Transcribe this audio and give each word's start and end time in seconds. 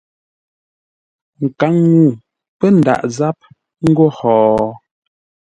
Nkaŋ-ŋuu 1.43 2.11
pə́ 2.57 2.69
ndaʼ 2.77 3.01
záp 3.17 3.37
ńgó 3.87 4.07
ho? 4.17 4.33